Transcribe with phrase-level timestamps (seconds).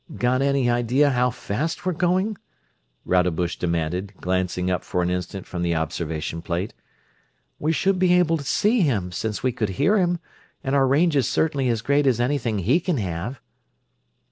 [0.15, 2.39] "Got any idea how fast we're going?"
[3.05, 6.73] Rodebush demanded, glancing up for an instant from the observation plate.
[7.59, 10.17] "We should be able to see him, since we could hear him,
[10.63, 13.39] and our range is certainly as great as anything he can have."